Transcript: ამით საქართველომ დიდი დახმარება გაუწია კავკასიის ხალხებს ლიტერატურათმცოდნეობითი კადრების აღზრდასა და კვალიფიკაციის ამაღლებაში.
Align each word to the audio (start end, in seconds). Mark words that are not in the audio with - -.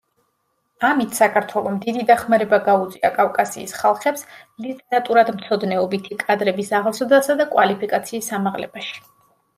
ამით 0.87 1.17
საქართველომ 1.17 1.75
დიდი 1.83 2.05
დახმარება 2.11 2.59
გაუწია 2.69 3.11
კავკასიის 3.19 3.75
ხალხებს 3.81 4.25
ლიტერატურათმცოდნეობითი 4.67 6.21
კადრების 6.25 6.75
აღზრდასა 6.81 7.37
და 7.43 7.51
კვალიფიკაციის 7.55 8.33
ამაღლებაში. 8.41 8.99